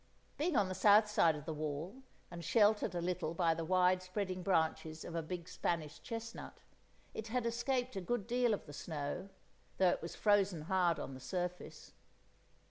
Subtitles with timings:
[0.35, 2.01] Being on the south side of the wall,
[2.31, 6.57] and sheltered a little by the wide spreading branches of a big Spanish chestnut,
[7.13, 9.29] it had escaped a good deal of the snow,
[9.77, 11.93] though it was frozen hard on the surface.